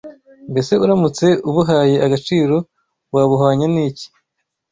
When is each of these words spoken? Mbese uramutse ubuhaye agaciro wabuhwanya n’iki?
Mbese 0.51 0.73
uramutse 0.83 1.27
ubuhaye 1.49 1.95
agaciro 2.05 2.55
wabuhwanya 3.15 3.65
n’iki? 3.73 4.07